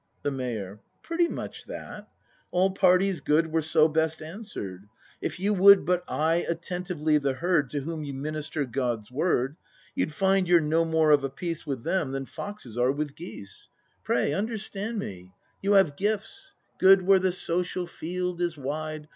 The 0.23 0.31
Mayor. 0.31 0.79
Pretty 1.03 1.27
much 1.27 1.65
that. 1.65 2.09
All 2.49 2.71
parties' 2.71 3.21
good 3.21 3.51
Were 3.51 3.61
so 3.61 3.87
best 3.87 4.19
answered. 4.19 4.85
If 5.21 5.39
you 5.39 5.53
would 5.53 5.85
But 5.85 6.03
eye 6.07 6.43
attentively 6.49 7.19
the 7.19 7.33
herd 7.33 7.69
To 7.69 7.81
whom 7.81 8.03
you 8.03 8.11
minister 8.11 8.65
God's 8.65 9.11
word. 9.11 9.57
You'd 9.93 10.11
find 10.11 10.47
you're 10.47 10.59
no 10.59 10.85
more 10.85 11.11
of 11.11 11.23
a 11.23 11.29
piece 11.29 11.67
With 11.67 11.83
them 11.83 12.13
than 12.13 12.25
foxes 12.25 12.79
are 12.79 12.91
with 12.91 13.13
geese. 13.15 13.69
ACT 14.01 14.09
III] 14.09 14.15
BRAND 14.15 14.19
127 14.33 14.89
Pray, 14.97 15.05
understand 15.05 15.11
me! 15.11 15.33
You 15.61 15.73
have 15.73 15.95
gifts. 15.95 16.53
Good 16.79 17.03
where 17.03 17.19
the 17.19 17.31
social 17.31 17.85
field 17.85 18.41
is 18.41 18.57
wide. 18.57 19.07